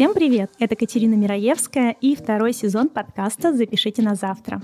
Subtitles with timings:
[0.00, 0.50] Всем привет!
[0.58, 4.62] Это Катерина Мираевская и второй сезон подкаста «Запишите на завтра»,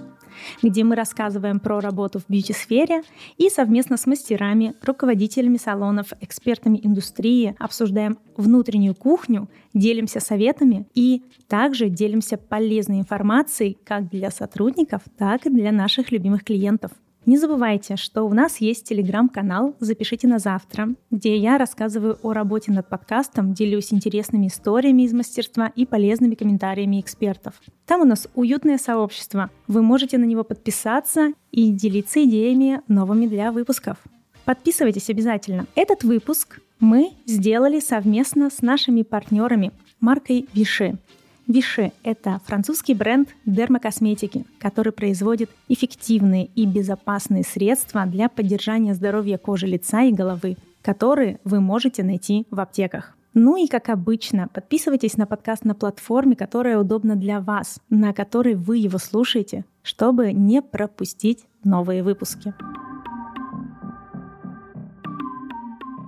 [0.62, 3.02] где мы рассказываем про работу в бьюти-сфере
[3.36, 11.90] и совместно с мастерами, руководителями салонов, экспертами индустрии обсуждаем внутреннюю кухню, делимся советами и также
[11.90, 16.92] делимся полезной информацией как для сотрудников, так и для наших любимых клиентов–
[17.26, 22.70] не забывайте, что у нас есть телеграм-канал «Запишите на завтра», где я рассказываю о работе
[22.70, 27.54] над подкастом, делюсь интересными историями из мастерства и полезными комментариями экспертов.
[27.84, 29.50] Там у нас уютное сообщество.
[29.66, 33.98] Вы можете на него подписаться и делиться идеями новыми для выпусков.
[34.44, 35.66] Подписывайтесь обязательно.
[35.74, 40.96] Этот выпуск мы сделали совместно с нашими партнерами маркой Виши.
[41.46, 49.68] Виши– это французский бренд дермокосметики, который производит эффективные и безопасные средства для поддержания здоровья кожи
[49.68, 53.16] лица и головы, которые вы можете найти в аптеках.
[53.32, 58.56] Ну и как обычно, подписывайтесь на подкаст на платформе, которая удобна для вас, на которой
[58.56, 62.54] вы его слушаете, чтобы не пропустить новые выпуски.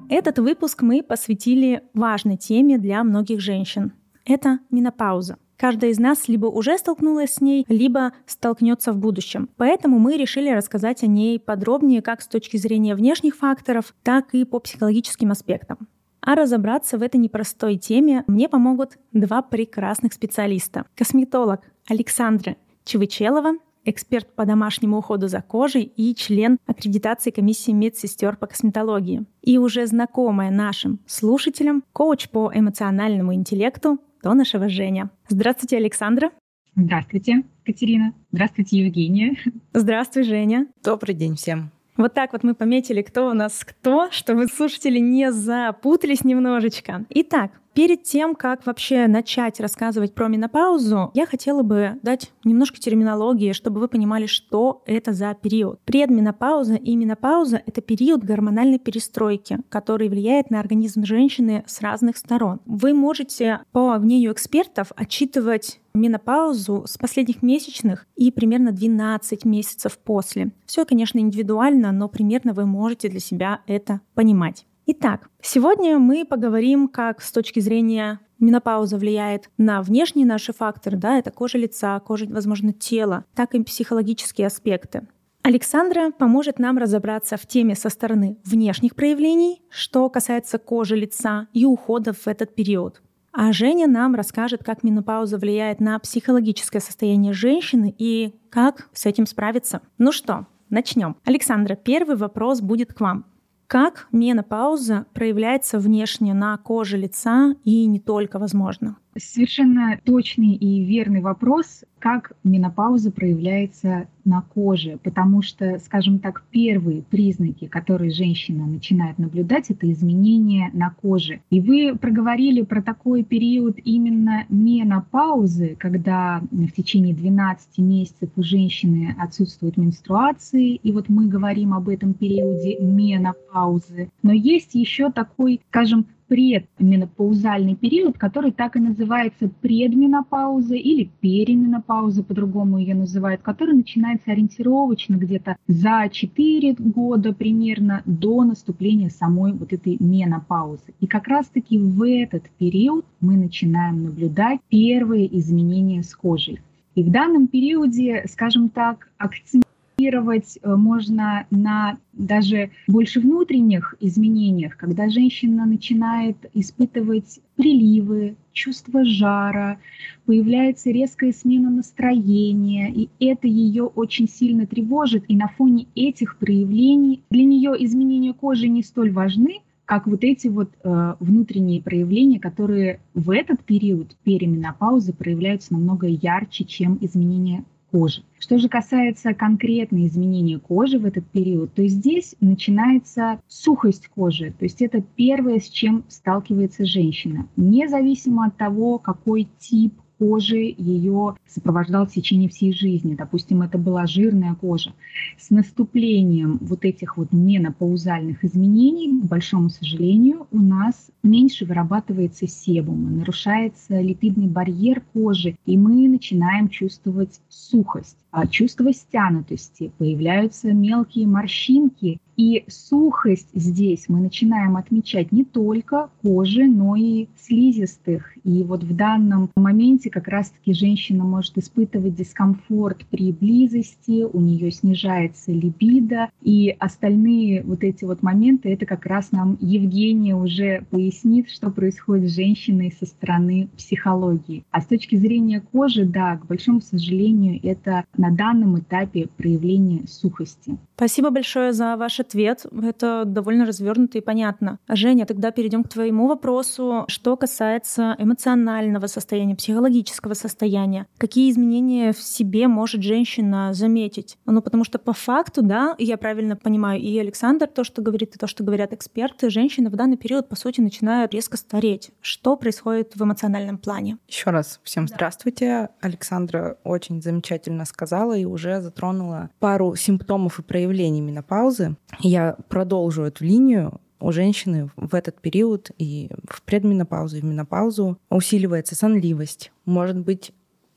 [0.08, 3.92] Этот выпуск мы посвятили важной теме для многих женщин
[4.28, 5.38] это менопауза.
[5.56, 9.48] Каждая из нас либо уже столкнулась с ней, либо столкнется в будущем.
[9.56, 14.44] Поэтому мы решили рассказать о ней подробнее как с точки зрения внешних факторов, так и
[14.44, 15.88] по психологическим аспектам.
[16.20, 20.84] А разобраться в этой непростой теме мне помогут два прекрасных специалиста.
[20.94, 23.54] Косметолог Александра Чевычелова,
[23.84, 29.24] эксперт по домашнему уходу за кожей и член аккредитации комиссии медсестер по косметологии.
[29.42, 35.10] И уже знакомая нашим слушателям коуч по эмоциональному интеллекту то нашего Женя.
[35.28, 36.30] Здравствуйте, Александра.
[36.76, 38.12] Здравствуйте, Катерина.
[38.30, 39.36] Здравствуйте, Евгения.
[39.72, 40.66] Здравствуй, Женя.
[40.82, 41.70] Добрый день всем.
[41.96, 47.04] Вот так вот мы пометили, кто у нас кто, чтобы слушатели не запутались немножечко.
[47.10, 53.52] Итак, Перед тем, как вообще начать рассказывать про менопаузу, я хотела бы дать немножко терминологии,
[53.52, 55.78] чтобы вы понимали, что это за период.
[55.84, 62.58] Предменопауза и менопауза— это период гормональной перестройки, который влияет на организм женщины с разных сторон.
[62.66, 70.50] Вы можете, по мнению экспертов, отчитывать менопаузу с последних месячных и примерно 12 месяцев после.
[70.66, 74.66] Все, конечно, индивидуально, но примерно вы можете для себя это понимать.
[74.90, 81.18] Итак, сегодня мы поговорим, как с точки зрения менопауза влияет на внешние наши факторы, да,
[81.18, 85.06] это кожа лица, кожа, возможно, тела, так и психологические аспекты.
[85.42, 91.66] Александра поможет нам разобраться в теме со стороны внешних проявлений, что касается кожи лица и
[91.66, 93.02] ухода в этот период.
[93.30, 99.26] А Женя нам расскажет, как менопауза влияет на психологическое состояние женщины и как с этим
[99.26, 99.82] справиться.
[99.98, 101.14] Ну что, начнем.
[101.26, 103.26] Александра, первый вопрос будет к вам.
[103.68, 108.96] Как менопауза проявляется внешне на коже лица и не только, возможно?
[109.16, 117.02] Совершенно точный и верный вопрос, как менопауза проявляется на коже, потому что, скажем так, первые
[117.02, 121.40] признаки, которые женщина начинает наблюдать, это изменения на коже.
[121.50, 129.16] И вы проговорили про такой период именно менопаузы, когда в течение 12 месяцев у женщины
[129.18, 134.10] отсутствуют менструации, и вот мы говорим об этом периоде менопаузы.
[134.22, 142.78] Но есть еще такой, скажем, предменопаузальный период, который так и называется предменопауза или переменопауза, по-другому
[142.78, 149.96] ее называют, который начинается ориентировочно где-то за 4 года примерно до наступления самой вот этой
[149.98, 150.94] менопаузы.
[151.00, 156.60] И как раз-таки в этот период мы начинаем наблюдать первые изменения с кожей.
[156.94, 159.64] И в данном периоде, скажем так, акцент
[159.98, 169.78] реагировать э, можно на даже больше внутренних изменениях, когда женщина начинает испытывать приливы, чувство жара,
[170.26, 175.24] появляется резкая смена настроения, и это ее очень сильно тревожит.
[175.28, 180.48] И на фоне этих проявлений для нее изменения кожи не столь важны, как вот эти
[180.48, 188.22] вот э, внутренние проявления, которые в этот период переменопаузы проявляются намного ярче, чем изменения кожи.
[188.38, 194.52] Что же касается конкретно изменения кожи в этот период, то здесь начинается сухость кожи.
[194.58, 197.48] То есть это первое, с чем сталкивается женщина.
[197.56, 203.14] Независимо от того, какой тип кожи ее сопровождал в течение всей жизни.
[203.14, 204.92] Допустим, это была жирная кожа.
[205.38, 213.10] С наступлением вот этих вот менопаузальных изменений, к большому сожалению, у нас меньше вырабатывается себума,
[213.10, 222.18] нарушается липидный барьер кожи, и мы начинаем чувствовать сухость, а чувство стянутости, появляются мелкие морщинки
[222.38, 228.32] И сухость здесь мы начинаем отмечать не только кожи, но и слизистых.
[228.44, 234.70] И вот в данном моменте как раз-таки женщина может испытывать дискомфорт при близости, у нее
[234.70, 236.30] снижается либидо.
[236.40, 242.30] И остальные вот эти вот моменты, это как раз нам Евгения уже пояснит, что происходит
[242.30, 244.62] с женщиной со стороны психологии.
[244.70, 250.78] А с точки зрения кожи, да, к большому сожалению, это на данном этапе проявление сухости.
[250.98, 252.66] Спасибо большое за ваш ответ.
[252.82, 254.80] Это довольно развернуто и понятно.
[254.88, 257.04] Женя, тогда перейдем к твоему вопросу.
[257.06, 264.38] Что касается эмоционального состояния, психологического состояния, какие изменения в себе может женщина заметить?
[264.44, 268.38] Ну, потому что по факту, да, я правильно понимаю, и Александр то, что говорит, и
[268.40, 272.10] то, что говорят эксперты, женщина в данный период, по сути, начинает резко стареть.
[272.20, 274.18] Что происходит в эмоциональном плане?
[274.26, 275.90] Еще раз всем здравствуйте.
[276.00, 281.96] Александра очень замечательно сказала и уже затронула пару симптомов и проявлений проявлений менопаузы.
[282.20, 284.00] Я продолжу эту линию.
[284.20, 290.52] У женщины в этот период и в предменопаузу, и в менопаузу усиливается сонливость, может быть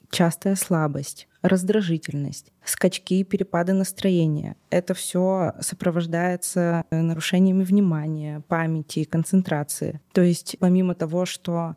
[0.09, 4.55] частая слабость, раздражительность, скачки и перепады настроения.
[4.69, 9.99] Это все сопровождается нарушениями внимания, памяти, концентрации.
[10.13, 11.75] То есть помимо того, что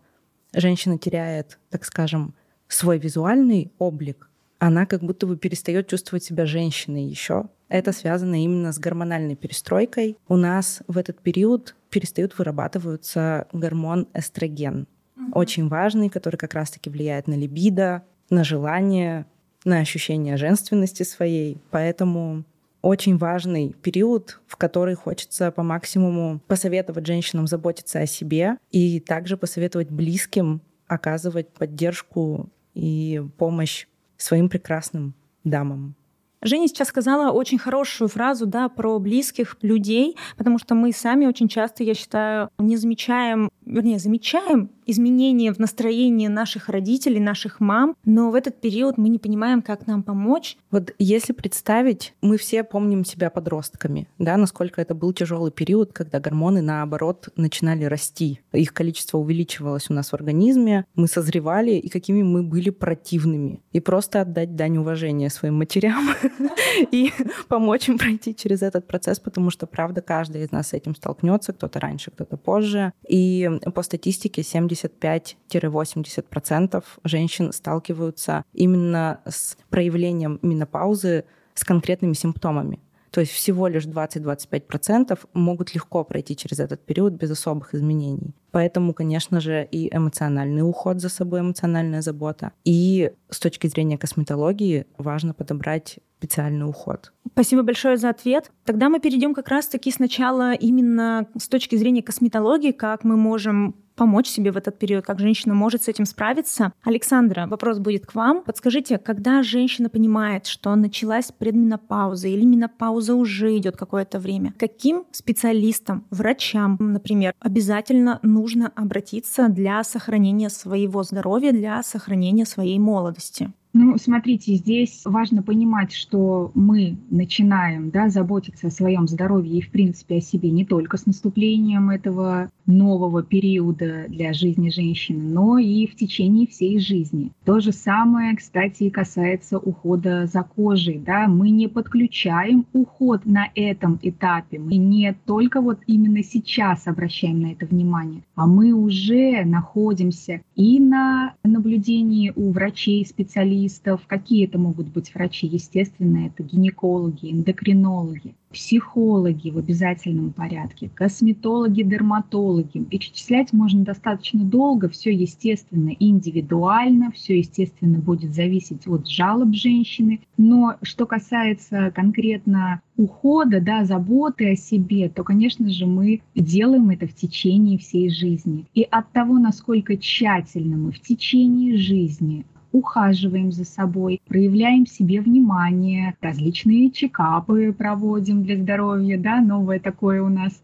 [0.54, 2.34] женщина теряет, так скажем,
[2.68, 4.30] свой визуальный облик,
[4.66, 7.50] она как будто бы перестает чувствовать себя женщиной еще.
[7.68, 10.16] Это связано именно с гормональной перестройкой.
[10.26, 14.86] У нас в этот период перестают вырабатываться гормон эстроген,
[15.32, 19.26] очень важный, который как раз-таки влияет на либидо, на желание,
[19.66, 21.58] на ощущение женственности своей.
[21.70, 22.44] Поэтому
[22.80, 29.36] очень важный период, в который хочется по максимуму посоветовать женщинам заботиться о себе и также
[29.36, 33.86] посоветовать близким оказывать поддержку и помощь
[34.24, 35.94] своим прекрасным дамам.
[36.42, 41.48] Женя сейчас сказала очень хорошую фразу да, про близких людей, потому что мы сами очень
[41.48, 48.30] часто, я считаю, не замечаем, вернее, замечаем изменения в настроении наших родителей, наших мам, но
[48.30, 50.56] в этот период мы не понимаем, как нам помочь.
[50.70, 56.20] Вот если представить, мы все помним себя подростками, да, насколько это был тяжелый период, когда
[56.20, 58.40] гормоны, наоборот, начинали расти.
[58.52, 63.60] Их количество увеличивалось у нас в организме, мы созревали, и какими мы были противными.
[63.72, 66.10] И просто отдать дань уважения своим матерям
[66.90, 67.12] и
[67.48, 71.52] помочь им пройти через этот процесс, потому что, правда, каждый из нас с этим столкнется,
[71.52, 72.92] кто-то раньше, кто-то позже.
[73.08, 81.24] И по статистике 70 75-80% женщин сталкиваются именно с проявлением менопаузы
[81.54, 82.80] с конкретными симптомами.
[83.10, 88.34] То есть всего лишь 20-25% могут легко пройти через этот период без особых изменений.
[88.50, 92.50] Поэтому, конечно же, и эмоциональный уход за собой, эмоциональная забота.
[92.64, 97.12] И с точки зрения косметологии важно подобрать специальный уход.
[97.32, 98.50] Спасибо большое за ответ.
[98.64, 104.26] Тогда мы перейдем как раз-таки сначала именно с точки зрения косметологии, как мы можем помочь
[104.26, 106.72] себе в этот период, как женщина может с этим справиться.
[106.82, 108.42] Александра, вопрос будет к вам.
[108.42, 116.06] Подскажите, когда женщина понимает, что началась предменопауза или менопауза уже идет какое-то время, каким специалистам,
[116.10, 123.52] врачам, например, обязательно нужно обратиться для сохранения своего здоровья, для сохранения своей молодости?
[123.76, 129.70] Ну, смотрите, здесь важно понимать, что мы начинаем да, заботиться о своем здоровье и, в
[129.70, 135.88] принципе, о себе не только с наступлением этого нового периода для жизни женщины, но и
[135.88, 137.32] в течение всей жизни.
[137.44, 141.02] То же самое, кстати, касается ухода за кожей.
[141.04, 141.26] Да?
[141.26, 144.60] Мы не подключаем уход на этом этапе.
[144.60, 150.78] Мы не только вот именно сейчас обращаем на это внимание, а мы уже находимся и
[150.78, 153.63] на наблюдении у врачей, специалистов.
[154.06, 155.46] Какие это могут быть врачи?
[155.46, 162.84] Естественно, это гинекологи, эндокринологи психологи в обязательном порядке, косметологи, дерматологи.
[162.84, 170.20] Перечислять можно достаточно долго, все естественно индивидуально, все естественно будет зависеть от жалоб женщины.
[170.38, 177.08] Но что касается конкретно ухода, да, заботы о себе, то, конечно же, мы делаем это
[177.08, 178.66] в течение всей жизни.
[178.72, 182.44] И от того, насколько тщательно мы в течение жизни
[182.74, 190.28] ухаживаем за собой, проявляем себе внимание, различные чекапы проводим для здоровья, да, новое такое у
[190.28, 190.60] нас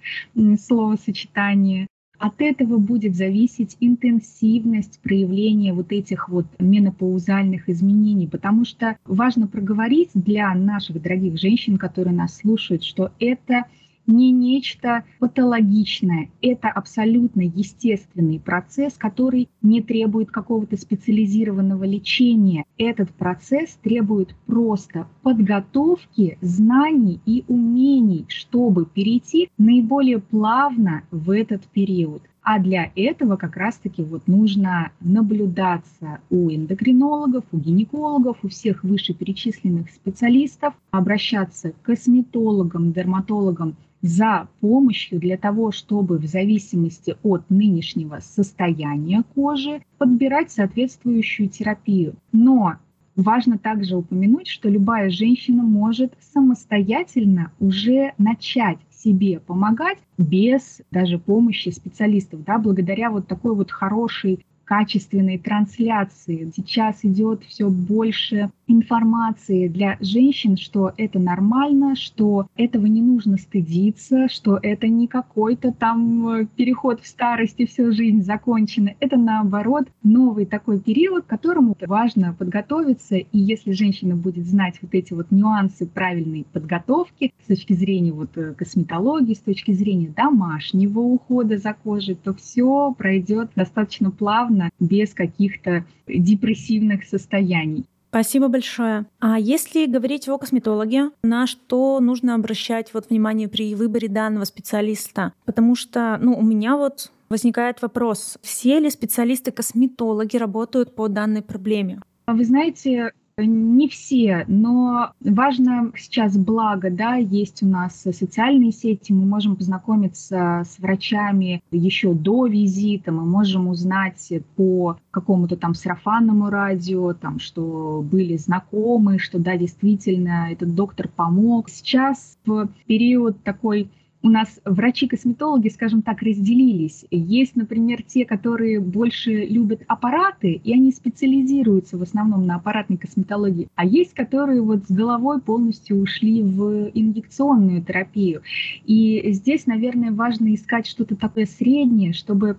[0.59, 1.87] словосочетание.
[2.19, 10.11] От этого будет зависеть интенсивность проявления вот этих вот менопаузальных изменений, потому что важно проговорить
[10.13, 13.65] для наших дорогих женщин, которые нас слушают, что это
[14.11, 16.31] не нечто патологичное.
[16.43, 22.65] Это абсолютно естественный процесс, который не требует какого-то специализированного лечения.
[22.77, 32.23] Этот процесс требует просто подготовки, знаний и умений, чтобы перейти наиболее плавно в этот период.
[32.43, 39.91] А для этого как раз-таки вот нужно наблюдаться у эндокринологов, у гинекологов, у всех вышеперечисленных
[39.91, 49.23] специалистов, обращаться к косметологам, дерматологам за помощью для того, чтобы в зависимости от нынешнего состояния
[49.35, 52.15] кожи подбирать соответствующую терапию.
[52.33, 52.77] Но
[53.17, 61.71] Важно также упомянуть, что любая женщина может самостоятельно уже начать себе помогать без даже помощи
[61.71, 66.53] специалистов, да, благодаря вот такой вот хорошей качественной трансляции.
[66.55, 74.29] Сейчас идет все больше информации для женщин, что это нормально, что этого не нужно стыдиться,
[74.29, 78.95] что это не какой-то там э, переход в старость и всю жизнь закончена.
[79.01, 83.17] Это наоборот новый такой период, к которому важно подготовиться.
[83.17, 88.37] И если женщина будет знать вот эти вот нюансы правильной подготовки с точки зрения вот
[88.37, 95.15] э, косметологии, с точки зрения домашнего ухода за кожей, то все пройдет достаточно плавно, без
[95.15, 97.85] каких-то депрессивных состояний.
[98.11, 99.07] Спасибо большое.
[99.21, 105.33] А если говорить о косметологе, на что нужно обращать вот внимание при выборе данного специалиста?
[105.45, 112.01] Потому что, ну, у меня вот возникает вопрос, все ли специалисты-косметологи работают по данной проблеме?
[112.27, 113.13] Вы знаете,
[113.45, 120.63] не все, но важно сейчас благо, да, есть у нас социальные сети, мы можем познакомиться
[120.69, 128.05] с врачами еще до визита, мы можем узнать по какому-то там сарафанному радио, там, что
[128.11, 131.69] были знакомы, что да, действительно, этот доктор помог.
[131.69, 133.91] Сейчас в период такой
[134.23, 137.05] у нас врачи-косметологи, скажем так, разделились.
[137.11, 143.69] Есть, например, те, которые больше любят аппараты, и они специализируются в основном на аппаратной косметологии.
[143.75, 148.43] А есть, которые вот с головой полностью ушли в инъекционную терапию.
[148.85, 152.59] И здесь, наверное, важно искать что-то такое среднее, чтобы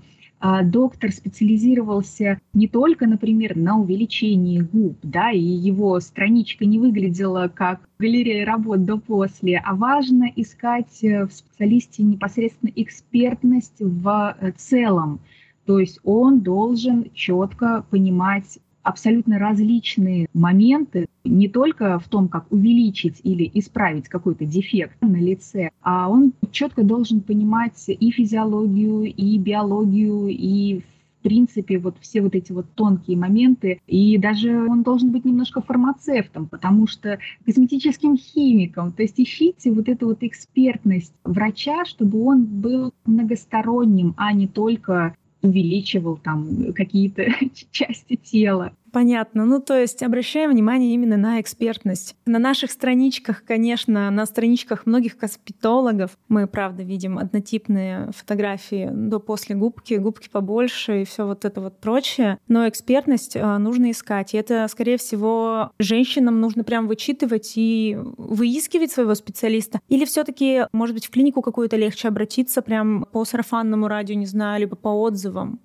[0.64, 7.88] доктор специализировался не только, например, на увеличении губ, да, и его страничка не выглядела как
[8.00, 15.20] галерея работ до-после, а важно искать э, в специалисте непосредственно экспертность в э, целом.
[15.66, 23.22] То есть он должен четко понимать абсолютно различные моменты, не только в том, как увеличить
[23.24, 30.28] или исправить какой-то дефект на лице, а он четко должен понимать и физиологию, и биологию,
[30.30, 30.82] и
[31.22, 33.80] в принципе, вот все вот эти вот тонкие моменты.
[33.86, 38.92] И даже он должен быть немножко фармацевтом, потому что косметическим химиком.
[38.92, 45.16] То есть ищите вот эту вот экспертность врача, чтобы он был многосторонним, а не только
[45.42, 47.26] увеличивал там какие-то
[47.72, 48.74] части тела.
[48.92, 49.46] Понятно.
[49.46, 52.16] Ну, то есть обращаем внимание именно на экспертность.
[52.26, 59.94] На наших страничках, конечно, на страничках многих косметологов мы, правда, видим однотипные фотографии до-после губки,
[59.96, 62.38] губки побольше и все вот это вот прочее.
[62.48, 64.34] Но экспертность а, нужно искать.
[64.34, 69.80] И это, скорее всего, женщинам нужно прям вычитывать и выискивать своего специалиста.
[69.88, 74.26] Или все таки может быть, в клинику какую-то легче обратиться прям по сарафанному радио, не
[74.26, 75.60] знаю, либо по отзывам?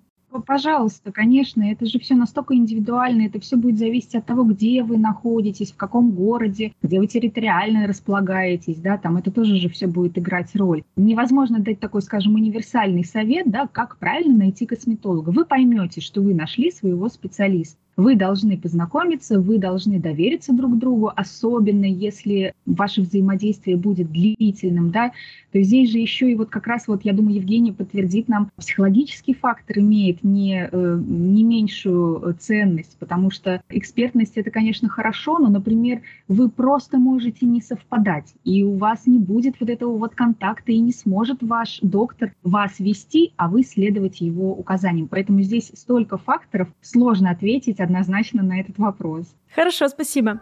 [0.45, 4.97] Пожалуйста, конечно, это же все настолько индивидуально, это все будет зависеть от того, где вы
[4.97, 10.17] находитесь, в каком городе, где вы территориально располагаетесь, да, там это тоже же все будет
[10.17, 10.83] играть роль.
[10.95, 15.29] Невозможно дать такой, скажем, универсальный совет, да, как правильно найти косметолога.
[15.29, 17.79] Вы поймете, что вы нашли своего специалиста.
[17.97, 25.13] Вы должны познакомиться, вы должны довериться друг другу, особенно если ваше взаимодействие будет длительным, да,
[25.51, 29.33] то здесь же еще и вот как раз вот, я думаю, Евгений подтвердит нам, психологический
[29.33, 36.01] фактор имеет не, э, не меньшую ценность, потому что экспертность это, конечно, хорошо, но, например,
[36.27, 40.77] вы просто можете не совпадать, и у вас не будет вот этого вот контакта, и
[40.77, 45.07] не сможет ваш доктор вас вести, а вы следовать его указаниям.
[45.07, 49.25] Поэтому здесь столько факторов, сложно ответить однозначно на этот вопрос.
[49.55, 50.39] Хорошо, спасибо.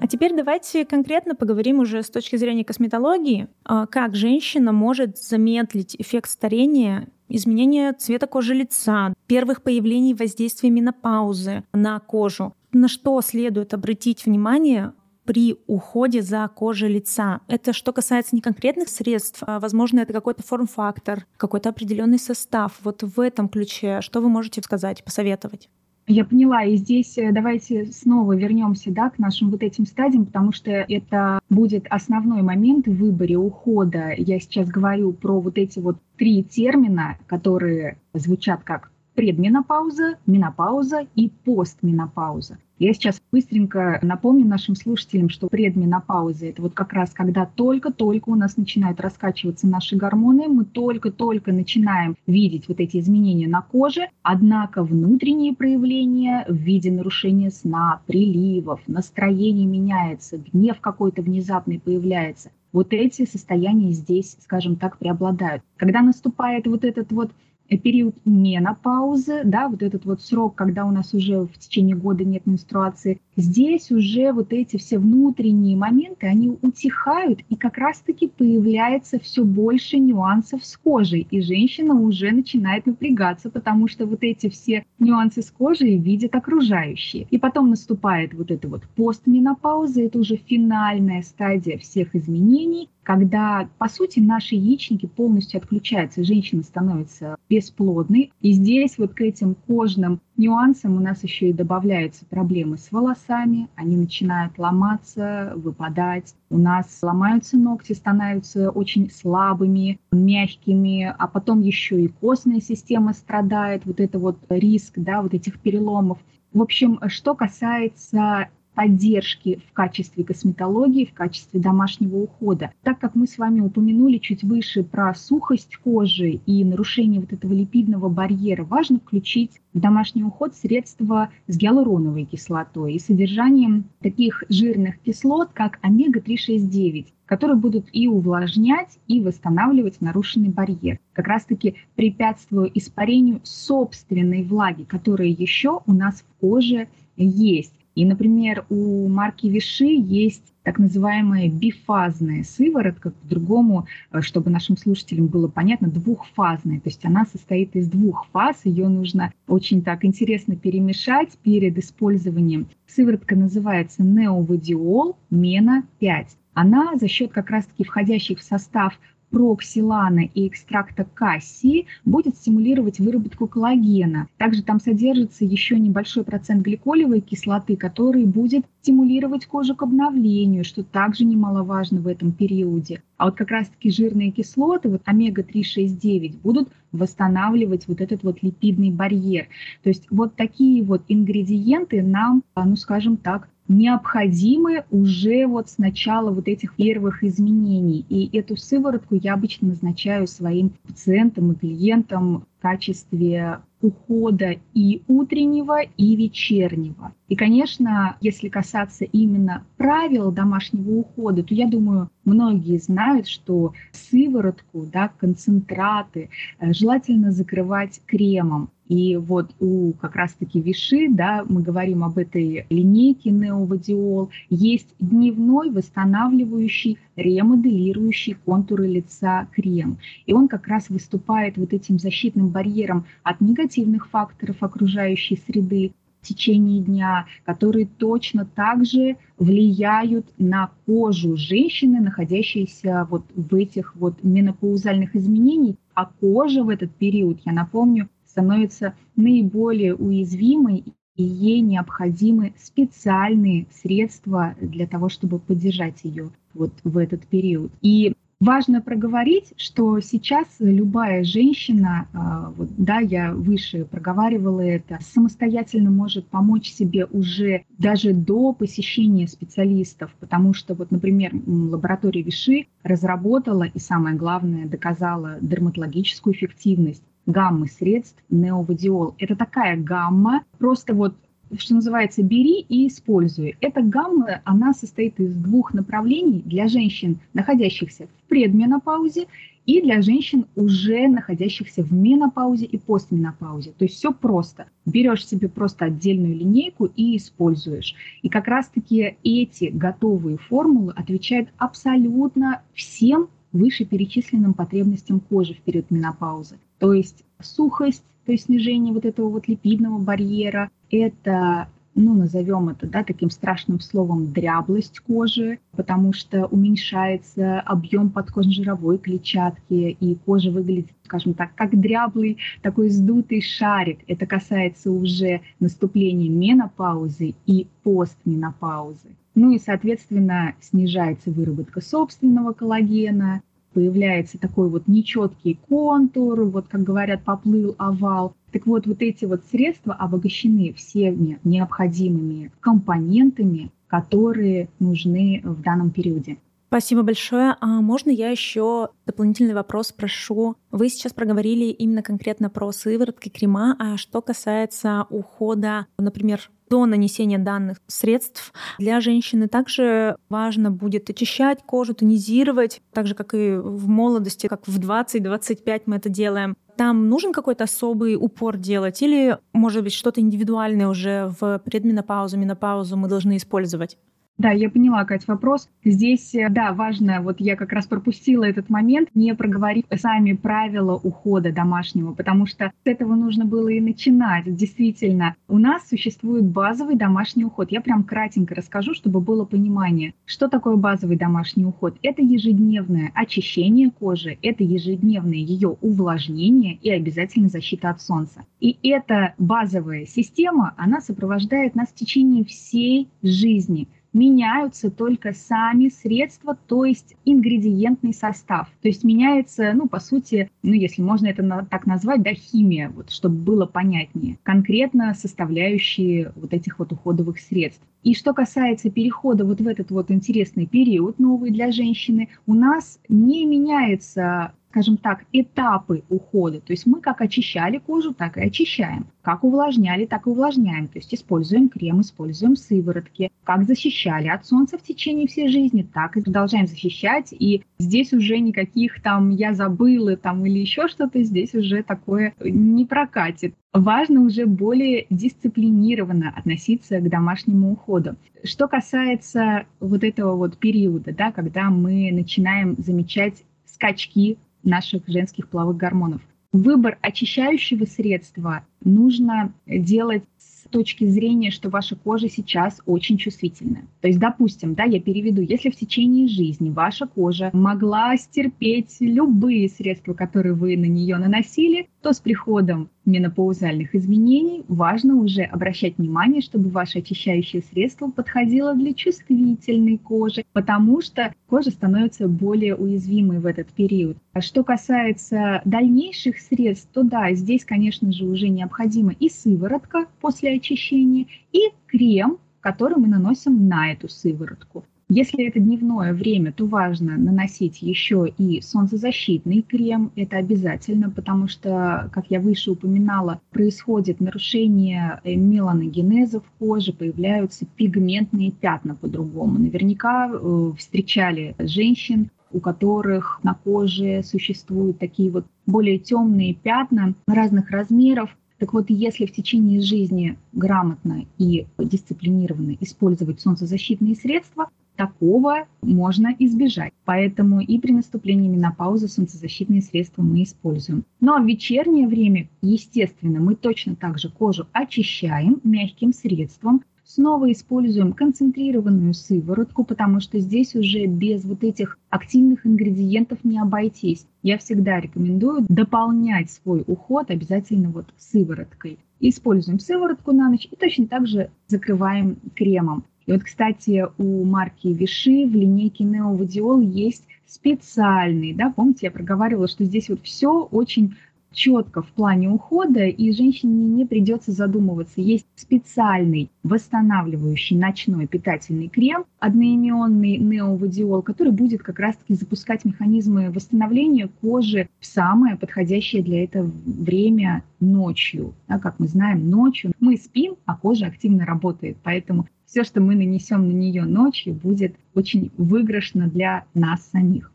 [0.00, 5.94] А теперь давайте конкретно поговорим уже с точки зрения косметологии, а, как женщина может замедлить
[5.96, 12.54] эффект старения изменение цвета кожи лица, первых появлений воздействия менопаузы на кожу.
[12.72, 14.92] На что следует обратить внимание
[15.24, 17.40] при уходе за кожей лица.
[17.48, 22.78] Это что касается не конкретных средств, а, возможно, это какой-то форм-фактор, какой-то определенный состав.
[22.82, 25.68] Вот в этом ключе что вы можете сказать, посоветовать?
[26.08, 30.50] Я поняла, и здесь э, давайте снова вернемся да, к нашим вот этим стадиям, потому
[30.50, 34.12] что это будет основной момент в выборе ухода.
[34.16, 41.28] Я сейчас говорю про вот эти вот три термина, которые звучат как предменопауза, менопауза и
[41.44, 42.58] постменопауза.
[42.78, 48.34] Я сейчас быстренько напомню нашим слушателям, что предменопауза– это вот как раз когда только-только у
[48.34, 54.82] нас начинают раскачиваться наши гормоны, мы только-только начинаем видеть вот эти изменения на коже, однако
[54.82, 62.50] внутренние проявления в виде нарушения сна, приливов, настроение меняется, гнев какой-то внезапный появляется.
[62.72, 65.62] Вот эти состояния здесь, скажем так, преобладают.
[65.76, 67.30] Когда наступает вот этот вот
[67.78, 72.46] период менопаузы, да, вот этот вот срок, когда у нас уже в течение года нет
[72.46, 79.44] менструации, здесь уже вот эти все внутренние моменты, они утихают, и как раз-таки появляется все
[79.44, 85.42] больше нюансов с кожей, и женщина уже начинает напрягаться, потому что вот эти все нюансы
[85.42, 87.26] с кожей видят окружающие.
[87.30, 93.88] И потом наступает вот это вот постменопауза, это уже финальная стадия всех изменений, когда, по
[93.88, 98.32] сути, наши яичники полностью отключаются, женщина становится бесплодной.
[98.40, 103.68] И здесь вот к этим кожным нюансам у нас еще и добавляются проблемы с волосами,
[103.76, 106.34] они начинают ломаться, выпадать.
[106.50, 113.86] У нас ломаются ногти, становятся очень слабыми, мягкими, а потом еще и костная система страдает,
[113.86, 116.18] вот это вот риск, да, вот этих переломов.
[116.52, 122.72] В общем, что касается поддержки в качестве косметологии, в качестве домашнего ухода.
[122.82, 127.52] Так как мы с вами упомянули чуть выше про сухость кожи и нарушение вот этого
[127.52, 134.98] липидного барьера, важно включить в домашний уход средства с гиалуроновой кислотой и содержанием таких жирных
[135.00, 140.98] кислот, как омега-369 которые будут и увлажнять, и восстанавливать нарушенный барьер.
[141.14, 147.72] Как раз-таки препятствуя испарению собственной влаги, которая еще у нас в коже есть.
[147.94, 155.26] И, например, у марки Виши есть так называемая бифазная сыворотка, по-другому, э, чтобы нашим слушателям
[155.26, 156.80] было понятно, двухфазная.
[156.80, 162.68] То есть она состоит из двух фаз, ее нужно очень так интересно перемешать перед использованием.
[162.86, 166.36] Сыворотка называется неовадиол Мена 5.
[166.54, 168.98] Она за счет как раз-таки входящих в состав
[169.32, 174.28] проксилана и экстракта кассии будет стимулировать выработку коллагена.
[174.36, 180.84] Также там содержится еще небольшой процент гликолевой кислоты, который будет стимулировать кожу к обновлению, что
[180.84, 183.02] также немаловажно в этом периоде.
[183.16, 189.46] А вот как раз-таки жирные кислоты, вот омега-3,6,9, будут восстанавливать вот этот вот липидный барьер.
[189.82, 196.30] То есть вот такие вот ингредиенты нам, ну скажем так, необходимы уже вот с начала
[196.30, 198.04] вот этих первых изменений.
[198.08, 205.82] И эту сыворотку я обычно назначаю своим пациентам и клиентам в качестве ухода и утреннего,
[205.82, 207.12] и вечернего.
[207.28, 214.86] И, конечно, если касаться именно правил домашнего ухода, то я думаю, многие знают, что сыворотку,
[214.92, 218.70] да, концентраты э, желательно закрывать кремом.
[218.92, 225.70] И вот у как раз-таки Виши, да, мы говорим об этой линейке неовадиол, есть дневной
[225.70, 229.96] восстанавливающий, ремоделирующий контуры лица крем.
[230.26, 236.26] И он как раз выступает вот этим защитным барьером от негативных факторов окружающей среды, в
[236.26, 244.22] течение дня, которые точно так же влияют на кожу женщины, находящейся вот в этих вот
[244.22, 245.76] менопаузальных изменениях.
[245.94, 250.84] А кожа в этот период, я напомню, становится наиболее уязвимой,
[251.16, 257.70] и ей необходимы специальные средства для того, чтобы поддержать ее вот в этот период.
[257.82, 265.92] И Важно проговорить, что сейчас любая женщина, а, вот, да, я выше проговаривала это, самостоятельно
[265.92, 273.62] может помочь себе уже даже до посещения специалистов, потому что, вот, например, лаборатория Виши разработала
[273.62, 279.14] и, самое главное, доказала дерматологическую эффективность гаммы средств неовадиол.
[279.18, 281.14] Это такая гамма, просто вот
[281.58, 283.56] что называется, бери и используй.
[283.60, 289.26] Эта гамма, она состоит из двух направлений для женщин, находящихся в предменопаузе,
[289.64, 293.72] и для женщин, уже находящихся в менопаузе и постменопаузе.
[293.78, 294.66] То есть все просто.
[294.86, 297.94] Берешь себе просто отдельную линейку и используешь.
[298.22, 306.58] И как раз-таки эти готовые формулы отвечают абсолютно всем вышеперечисленным потребностям кожи в период менопаузы.
[306.82, 312.88] То есть сухость, то есть снижение вот этого вот липидного барьера, это ну, назовем это,
[312.88, 320.90] да, таким страшным словом дряблость кожи, потому что уменьшается объем подкожно-жировой клетчатки, и кожа выглядит,
[321.04, 324.00] скажем так, как дряблый такой сдутый шарик.
[324.08, 329.14] Это касается уже наступления менопаузы и постменопаузы.
[329.36, 337.24] Ну и, соответственно, снижается выработка собственного коллагена, появляется такой вот нечеткий контур, вот как говорят,
[337.24, 338.34] поплыл овал.
[338.52, 346.38] Так вот, вот эти вот средства обогащены всеми необходимыми компонентами, которые нужны в данном периоде.
[346.72, 347.54] Спасибо большое.
[347.60, 350.56] А можно я еще дополнительный вопрос спрошу?
[350.70, 357.36] Вы сейчас проговорили именно конкретно про сыворотки, крема, а что касается ухода, например, до нанесения
[357.36, 363.88] данных средств для женщины также важно будет очищать кожу, тонизировать, так же, как и в
[363.88, 366.56] молодости, как в 20-25 мы это делаем.
[366.78, 372.96] Там нужен какой-то особый упор делать или, может быть, что-то индивидуальное уже в предменопаузу, менопаузу
[372.96, 373.98] мы должны использовать?
[374.38, 375.68] Да, я поняла, Кать, вопрос.
[375.84, 380.94] Здесь, э, да, важно, вот я как раз пропустила этот момент, не проговорив сами правила
[380.94, 384.44] ухода домашнего, потому что с этого нужно было и начинать.
[384.56, 387.70] Действительно, у нас существует базовый домашний уход.
[387.70, 391.98] Я прям кратенько расскажу, чтобы было понимание, что такое базовый домашний уход.
[392.02, 398.40] Это ежедневное очищение кожи, это ежедневное ее увлажнение и обязательно защита от солнца.
[398.60, 406.56] И эта базовая система, она сопровождает нас в течение всей жизни– меняются только сами средства,
[406.66, 408.68] то есть ингредиентный состав.
[408.82, 412.90] То есть меняется, ну, по сути, ну, если можно это на, так назвать, да, химия,
[412.90, 414.38] вот, чтобы было понятнее.
[414.42, 417.82] Конкретно составляющие вот этих вот уходовых средств.
[418.02, 422.98] И что касается перехода вот в этот вот интересный период новый для женщины, у нас
[423.08, 426.60] не меняется скажем так, этапы ухода.
[426.60, 429.06] То есть мы как очищали кожу, так и очищаем.
[429.20, 430.88] Как увлажняли, так и увлажняем.
[430.88, 433.30] То есть используем крем, используем сыворотки.
[433.44, 437.34] Как защищали от солнца в течение всей жизни, так и продолжаем защищать.
[437.38, 442.86] И здесь уже никаких там «я забыла» там или еще что-то, здесь уже такое не
[442.86, 443.54] прокатит.
[443.74, 448.16] Важно уже более дисциплинированно относиться к домашнему уходу.
[448.42, 455.76] Что касается вот этого вот периода, да, когда мы начинаем замечать скачки наших женских половых
[455.76, 456.22] гормонов.
[456.52, 463.86] Выбор очищающего средства нужно делать с точки зрения, что ваша кожа сейчас очень чувствительная.
[464.00, 469.68] То есть, допустим, да, я переведу, если в течение жизни ваша кожа могла стерпеть любые
[469.68, 476.40] средства, которые вы на нее наносили, то с приходом менопаузальных изменений важно уже обращать внимание,
[476.40, 483.46] чтобы ваше очищающее средство подходило для чувствительной кожи, потому что кожа становится более уязвимой в
[483.46, 484.16] этот период.
[484.32, 490.56] А что касается дальнейших средств, то да, здесь, конечно же, уже необходима и сыворотка после
[490.56, 494.84] очищения, и крем, который мы наносим на эту сыворотку.
[495.14, 500.10] Если это дневное время, то важно наносить еще и солнцезащитный крем.
[500.16, 507.66] Это обязательно, потому что, как я выше упоминала, происходит нарушение э, меланогенеза в коже, появляются
[507.76, 509.58] пигментные пятна по-другому.
[509.58, 517.70] Наверняка э, встречали женщин, у которых на коже существуют такие вот более темные пятна разных
[517.70, 518.34] размеров.
[518.56, 526.92] Так вот, если в течение жизни грамотно и дисциплинированно использовать солнцезащитные средства, такого можно избежать.
[527.04, 531.04] Поэтому и при наступлении менопаузы солнцезащитные средства мы используем.
[531.20, 537.50] Ну а в вечернее время, естественно, мы точно так же кожу очищаем мягким средством, снова
[537.52, 544.26] используем концентрированную сыворотку, потому что здесь уже без вот этих активных ингредиентов не обойтись.
[544.42, 548.98] Я всегда рекомендую дополнять свой уход обязательно вот сывороткой.
[549.20, 553.04] Используем сыворотку на ночь и точно так же закрываем кремом.
[553.26, 559.68] И вот, кстати, у марки Виши в линейке Неовадиол есть специальный, да, помните, я проговаривала,
[559.68, 561.16] что здесь вот все очень
[561.52, 565.20] четко в плане ухода, и женщине не придется задумываться.
[565.20, 574.28] Есть специальный восстанавливающий ночной питательный крем, одноименный неовадиол, который будет как раз-таки запускать механизмы восстановления
[574.40, 578.54] кожи в самое подходящее для этого время ночью.
[578.68, 581.96] Да, как мы знаем, ночью мы спим, а кожа активно работает.
[582.02, 587.51] Поэтому все, что мы нанесем на нее ночью, будет очень выигрышно для нас самих.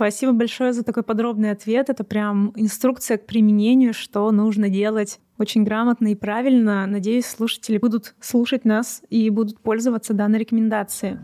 [0.00, 1.90] Спасибо большое за такой подробный ответ.
[1.90, 6.86] Это прям инструкция к применению, что нужно делать очень грамотно и правильно.
[6.86, 11.18] Надеюсь, слушатели будут слушать нас и будут пользоваться данной рекомендацией.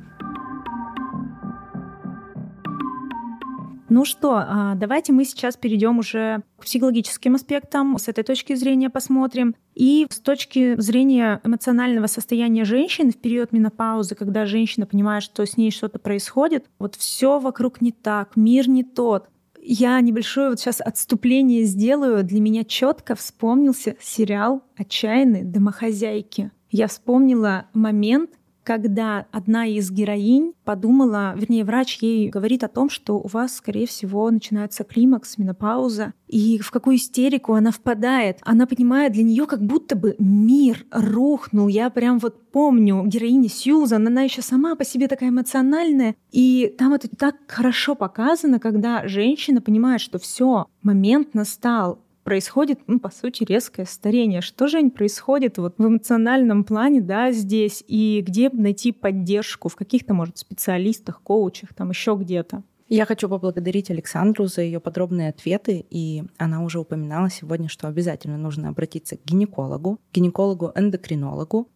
[3.88, 8.90] Ну что, а, давайте мы сейчас перейдем уже к психологическим аспектам, с этой точки зрения
[8.90, 9.54] посмотрим.
[9.74, 15.56] И с точки зрения эмоционального состояния женщин в период менопаузы, когда женщина понимает, что с
[15.56, 19.28] ней что-то происходит, вот все вокруг не так, мир не тот.
[19.62, 22.24] Я небольшое вот сейчас отступление сделаю.
[22.24, 26.50] Для меня четко вспомнился сериал «Отчаянные домохозяйки».
[26.70, 28.30] Я вспомнила момент,
[28.66, 33.86] когда одна из героинь подумала, вернее, врач ей говорит о том, что у вас, скорее
[33.86, 38.38] всего, начинается климакс, менопауза, и в какую истерику она впадает.
[38.42, 41.68] Она понимает, для нее как будто бы мир рухнул.
[41.68, 46.92] Я прям вот помню героиня Сьюзан, она еще сама по себе такая эмоциональная, и там
[46.92, 53.44] это так хорошо показано, когда женщина понимает, что все, момент настал, происходит, ну, по сути,
[53.44, 54.40] резкое старение.
[54.40, 60.12] Что же происходит вот в эмоциональном плане, да, здесь, и где найти поддержку, в каких-то,
[60.12, 62.64] может, специалистах, коучах, там еще где-то?
[62.88, 68.36] Я хочу поблагодарить Александру за ее подробные ответы, и она уже упоминала сегодня, что обязательно
[68.36, 71.68] нужно обратиться к гинекологу, гинекологу-эндокринологу.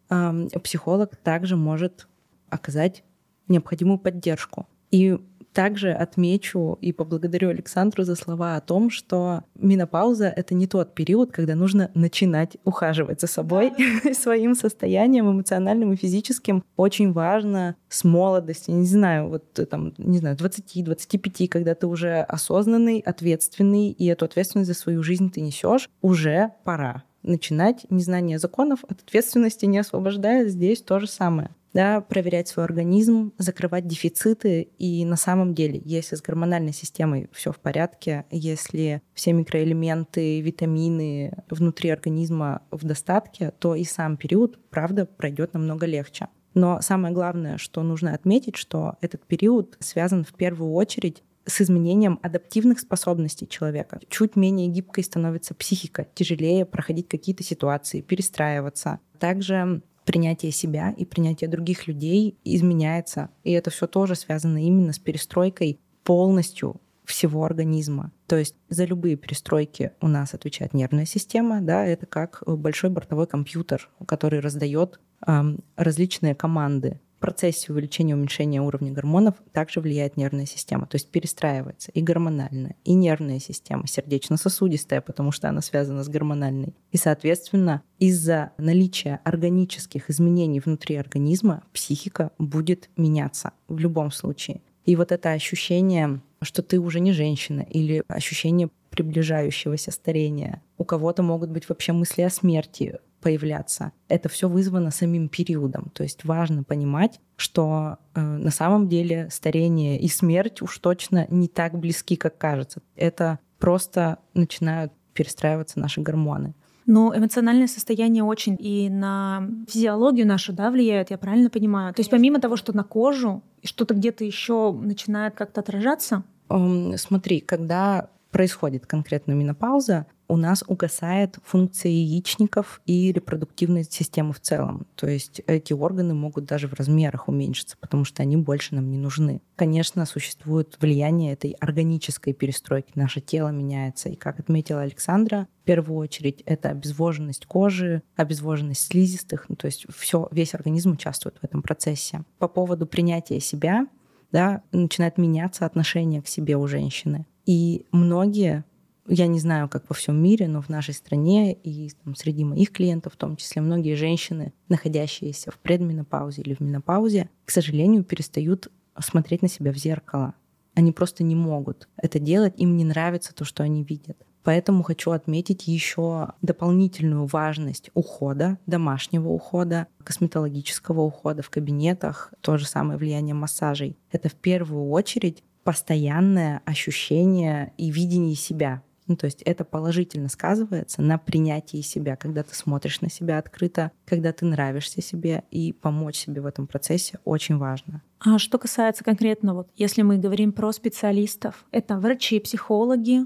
[0.63, 2.09] Психолог также может
[2.49, 3.05] оказать
[3.47, 4.67] необходимую поддержку.
[4.91, 5.17] И
[5.53, 11.33] также отмечу и поблагодарю Александру за слова о том, что менопауза— это не тот период,
[11.33, 13.73] когда нужно начинать ухаживать за собой,
[14.15, 16.65] своим состоянием эмоциональным и физическим.
[16.77, 23.01] Очень важно с молодости, не знаю, вот там, не знаю, 20-25, когда ты уже осознанный,
[23.01, 27.87] ответственный, и эту ответственность за свою жизнь ты несешь, уже пора начинать.
[27.91, 33.87] Незнание законов от ответственности не освобождая, здесь то же самое да, проверять свой организм, закрывать
[33.87, 34.69] дефициты.
[34.79, 41.33] И на самом деле, если с гормональной системой все в порядке, если все микроэлементы, витамины
[41.49, 46.29] внутри организма в достатке, то и сам период, правда, пройдет намного легче.
[46.55, 52.19] Но самое главное, что нужно отметить, что этот период связан в первую очередь с изменением
[52.23, 54.01] адаптивных способностей человека.
[54.09, 59.01] Чуть менее гибкой становится психика, тяжелее проходить какие-то ситуации, перестраиваться.
[59.19, 63.31] Также принятие себя и принятие других людей изменяется.
[63.45, 68.11] И это все тоже связано именно с перестройкой полностью всего организма.
[68.27, 73.29] То есть за любые перестройки у нас отвечает нервная система, да, это как большой бортовой
[73.29, 80.47] компьютер, который раздает эм, различные команды процессе увеличения и уменьшения уровня гормонов также влияет нервная
[80.47, 86.09] система, то есть перестраивается и гормональная, и нервная система, сердечно-сосудистая, потому что она связана с
[86.09, 86.75] гормональной.
[86.91, 94.63] И, соответственно, из-за наличия органических изменений внутри организма психика будет меняться в любом случае.
[94.85, 100.63] И вот это ощущение, что ты уже не женщина, или ощущение приближающегося старения.
[100.79, 103.93] У кого-то могут быть вообще мысли о смерти, появляться.
[104.09, 105.91] Это все вызвано самим периодом.
[105.95, 111.49] То есть важно понимать, что э, на самом деле старение и смерть уж точно не
[111.49, 112.83] так близки, как кажется.
[112.97, 116.55] Это просто начинают перестраиваться наши гормоны.
[116.87, 121.95] Но эмоциональное состояние очень и на физиологию нашу да, влияет, я правильно понимаю?
[121.95, 126.25] То есть помимо того, что на кожу, что-то где-то еще начинает как-то отражаться?
[126.49, 134.39] Um, смотри, когда происходит конкретно менопауза, у нас угасает функция яичников и репродуктивной системы в
[134.39, 134.87] целом.
[134.95, 138.99] То есть эти органы могут даже в размерах уменьшиться, потому что они больше нам не
[138.99, 139.43] нужны.
[139.57, 142.93] Конечно, существует влияние этой органической перестройки.
[142.95, 144.09] Наше тело меняется.
[144.09, 149.47] И как отметила Александра, в первую очередь это обезвоженность кожи, обезвоженность слизистых.
[149.49, 152.23] Ну, то есть все, весь организм участвует в этом процессе.
[152.39, 153.89] По поводу принятия себя,
[154.31, 157.27] да, начинает меняться отношение к себе у женщины.
[157.51, 158.65] И многие
[159.09, 162.71] я не знаю, как во всем мире, но в нашей стране и там, среди моих
[162.71, 168.69] клиентов, в том числе многие женщины, находящиеся в предменопаузе или в менопаузе, к сожалению, перестают
[169.01, 170.35] смотреть на себя в зеркало.
[170.77, 174.17] Они просто не могут это делать, им не нравится то, что они видят.
[174.45, 182.67] Поэтому хочу отметить еще дополнительную важность ухода, домашнего ухода, косметологического ухода в кабинетах, то же
[182.67, 183.99] самое влияние массажей.
[184.13, 188.83] Это в первую очередь постоянное ощущение и видение себя.
[189.07, 193.93] Ну, то есть это положительно сказывается на принятии себя, когда ты смотришь на себя открыто,
[194.05, 198.03] когда ты нравишься себе, и помочь себе в этом процессе очень важно.
[198.19, 203.21] А что касается конкретно, вот если мы говорим про специалистов, это врачи, психологи,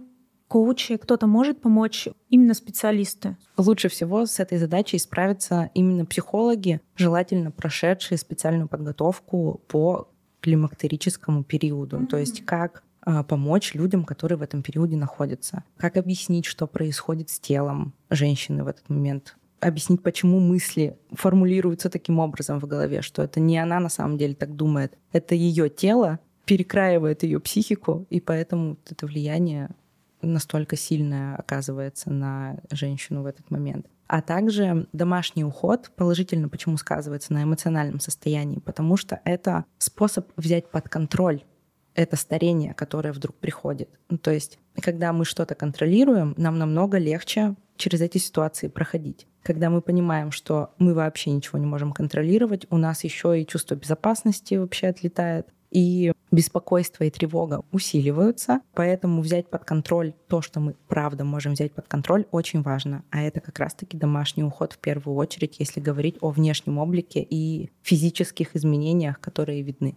[0.46, 3.38] коучи, кто-то может помочь именно специалисты?
[3.56, 10.10] Лучше всего с этой задачей справятся именно психологи, желательно прошедшие специальную подготовку по
[10.44, 11.96] климактерическому периоду.
[11.96, 12.06] Mm-hmm.
[12.06, 15.64] То есть как а, помочь людям, которые в этом периоде находятся.
[15.78, 19.36] Как объяснить, что происходит с телом женщины в этот момент.
[19.60, 24.34] Объяснить, почему мысли формулируются таким образом в голове, что это не она на самом деле
[24.34, 24.98] так думает.
[25.12, 29.70] Это ее тело перекраивает ее психику, и поэтому это влияние
[30.20, 33.86] настолько сильное оказывается на женщину в этот момент.
[34.06, 40.70] А также домашний уход положительно почему сказывается на эмоциональном состоянии, потому что это способ взять
[40.70, 41.42] под контроль
[41.94, 43.88] это старение, которое вдруг приходит.
[44.08, 49.26] Ну, то есть, когда мы что-то контролируем, нам намного легче через эти ситуации проходить.
[49.42, 53.74] Когда мы понимаем, что мы вообще ничего не можем контролировать, у нас еще и чувство
[53.74, 60.74] безопасности вообще отлетает, и беспокойство и тревога усиливаются, поэтому взять под контроль то, что мы
[60.88, 63.04] правда можем взять под контроль, очень важно.
[63.10, 67.70] А это как раз-таки домашний уход в первую очередь, если говорить о внешнем облике и
[67.82, 69.96] физических изменениях, которые видны.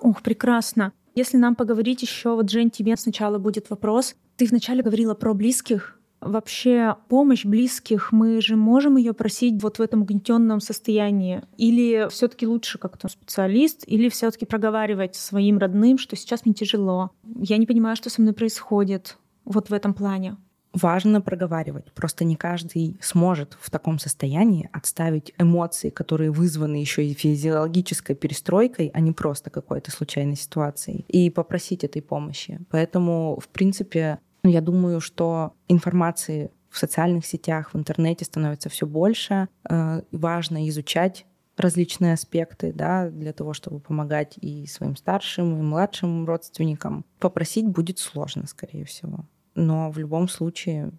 [0.00, 0.92] Ух, прекрасно.
[1.14, 4.14] Если нам поговорить еще, вот, Жень, тебе сначала будет вопрос.
[4.36, 9.82] Ты вначале говорила про близких, Вообще помощь близких, мы же можем ее просить вот в
[9.82, 11.42] этом угнетенном состоянии?
[11.56, 17.56] Или все-таки лучше как-то специалист, или все-таки проговаривать своим родным, что сейчас мне тяжело, я
[17.56, 20.36] не понимаю, что со мной происходит вот в этом плане?
[20.72, 21.92] важно проговаривать.
[21.92, 28.90] Просто не каждый сможет в таком состоянии отставить эмоции, которые вызваны еще и физиологической перестройкой,
[28.94, 32.60] а не просто какой-то случайной ситуацией, и попросить этой помощи.
[32.70, 38.86] Поэтому, в принципе, ну, я думаю, что информации в социальных сетях, в интернете становится все
[38.86, 39.48] больше.
[39.68, 41.26] Э, важно изучать
[41.58, 47.04] различные аспекты, да, для того, чтобы помогать и своим старшим, и младшим родственникам.
[47.18, 49.26] Попросить будет сложно, скорее всего.
[49.54, 50.92] Но в любом случае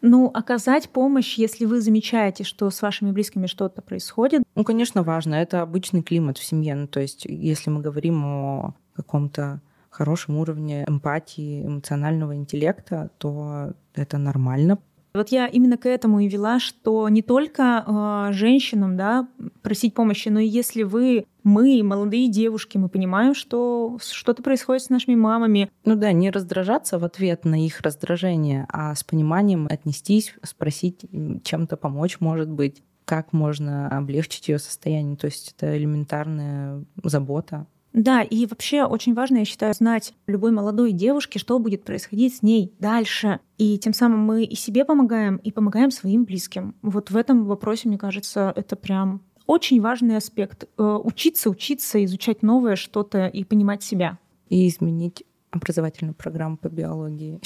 [0.00, 4.42] ну, оказать помощь, если вы замечаете, что с вашими близкими что-то происходит.
[4.54, 5.34] Ну, конечно, важно.
[5.34, 6.74] Это обычный климат в семье.
[6.74, 9.60] Ну, то есть, если мы говорим о каком-то
[10.00, 14.78] хорошем уровне эмпатии, эмоционального интеллекта, то это нормально.
[15.12, 19.28] Вот я именно к этому и вела, что не только э, женщинам да,
[19.60, 24.88] просить помощи, но и если вы, мы, молодые девушки, мы понимаем, что что-то происходит с
[24.88, 25.70] нашими мамами.
[25.84, 31.04] Ну да, не раздражаться в ответ на их раздражение, а с пониманием отнестись, спросить,
[31.44, 35.18] чем-то помочь, может быть, как можно облегчить ее состояние.
[35.18, 40.92] То есть это элементарная забота да, и вообще очень важно, я считаю, знать любой молодой
[40.92, 43.40] девушке, что будет происходить с ней дальше.
[43.58, 46.76] И тем самым мы и себе помогаем, и помогаем своим близким.
[46.82, 50.68] Вот в этом вопросе, мне кажется, это прям очень важный аспект.
[50.78, 54.18] Э, учиться, учиться, изучать новое что-то и понимать себя.
[54.48, 57.40] И изменить образовательную программу по биологии.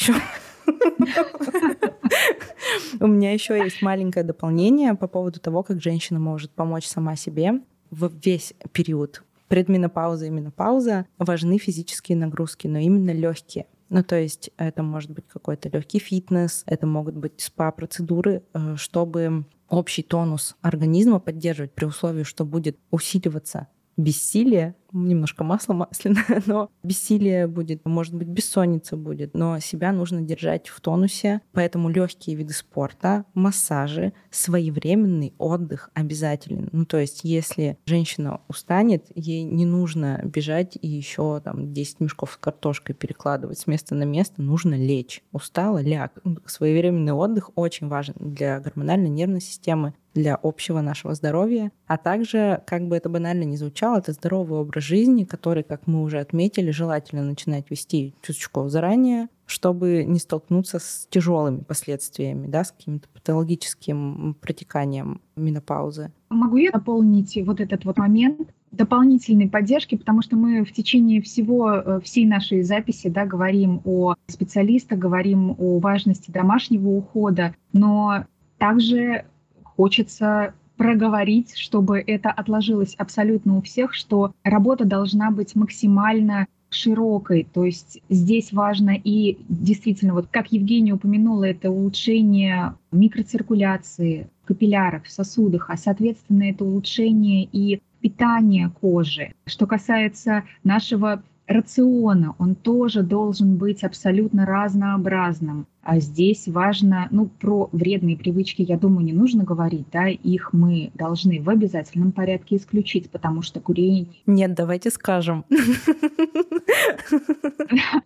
[3.01, 7.61] У меня еще есть маленькое дополнение по поводу того, как женщина может помочь сама себе
[7.91, 13.67] в весь период предменопауза и менопауза важны физические нагрузки, но именно легкие.
[13.91, 19.45] Ну, то есть это может быть какой-то легкий фитнес, это могут быть спа-процедуры, э, чтобы
[19.69, 27.47] общий тонус организма поддерживать при условии, что будет усиливаться бессилие, немножко масло масляное, но бессилие
[27.47, 33.25] будет, может быть, бессонница будет, но себя нужно держать в тонусе, поэтому легкие виды спорта,
[33.35, 36.69] массажи, своевременный отдых обязателен.
[36.73, 42.33] Ну, то есть, если женщина устанет, ей не нужно бежать и еще там 10 мешков
[42.33, 45.23] с картошкой перекладывать с места на место, нужно лечь.
[45.33, 46.13] Устала, ляг.
[46.47, 52.87] Своевременный отдых очень важен для гормональной нервной системы, для общего нашего здоровья, а также, как
[52.87, 57.23] бы это банально ни звучало, это здоровый образ жизни, который, как мы уже отметили, желательно
[57.23, 65.21] начинать вести чуточку заранее, чтобы не столкнуться с тяжелыми последствиями, да, с каким-то патологическим протеканием
[65.37, 66.13] менопаузы.
[66.31, 71.73] Могу я дополнить вот этот вот момент дополнительной поддержки, потому что мы в течение всего,
[71.73, 78.25] э, всей нашей записи да, говорим о специалистах, говорим о важности домашнего ухода, но
[78.59, 79.27] также
[79.63, 87.47] хочется проговорить, чтобы это отложилось абсолютно у всех, что работа должна быть максимально широкой.
[87.53, 95.11] То есть здесь важно и действительно, вот как Евгения упомянула, это улучшение микроциркуляции капилляров в
[95.11, 99.33] сосудах, а соответственно это улучшение и питания кожи.
[99.47, 105.67] Что касается нашего рациона, он тоже должен быть абсолютно разнообразным.
[105.85, 110.91] А здесь важно, ну, про вредные привычки, я думаю, не нужно говорить, да, их мы
[110.95, 114.07] должны в обязательном порядке исключить, потому что курение...
[114.25, 115.45] Нет, давайте скажем.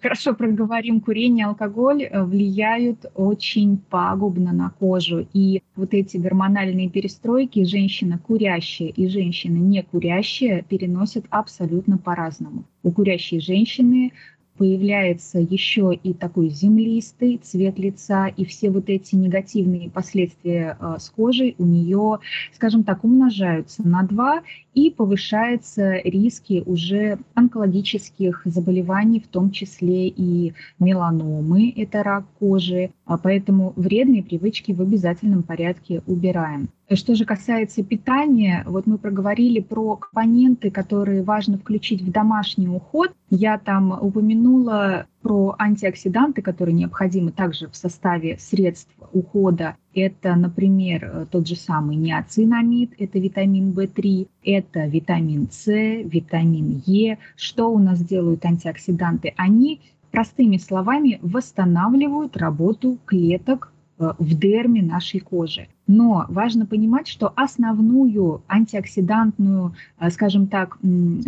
[0.03, 5.29] Хорошо проговорим, курение, алкоголь э, влияют очень пагубно на кожу.
[5.33, 12.64] И вот эти гормональные перестройки женщина курящая и женщина не курящая переносят абсолютно по-разному.
[12.83, 14.12] У курящей женщины
[14.59, 21.09] появляется еще и такой землистый цвет лица, и все вот эти негативные последствия э, с
[21.11, 22.18] кожей у нее,
[22.53, 24.43] скажем так, умножаются на два,
[24.74, 33.18] и повышаются риски уже онкологических заболеваний, в том числе и меланомы, это рак кожи, а
[33.18, 36.68] поэтому вредные привычки в обязательном порядке убираем.
[36.91, 43.12] Что же касается питания, вот мы проговорили про компоненты, которые важно включить в домашний уход.
[43.31, 49.76] Я там упомянула про антиоксиданты, которые необходимы также в составе средств ухода.
[49.95, 57.18] Это, например, тот же самый неоцинамид, это витамин В3, это витамин С, витамин Е.
[57.37, 59.35] Что у нас делают антиоксиданты?
[59.37, 65.68] Они простыми словами восстанавливают работу клеток Э, в дерме нашей кожи.
[65.86, 70.78] Но важно понимать, что основную антиоксидантную, э, скажем так,